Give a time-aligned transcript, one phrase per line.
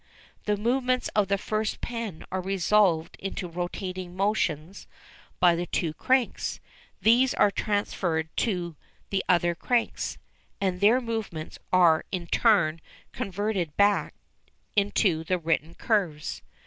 [0.45, 4.87] The movements of the first pen are resolved into rotating motions
[5.39, 6.59] by the two cranks,
[7.03, 8.75] these are transferred to
[9.11, 10.17] the other cranks,
[10.59, 14.15] and their movements are in turn converted back
[14.75, 16.41] into the written curves.